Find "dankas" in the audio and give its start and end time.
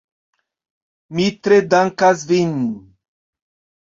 1.73-2.23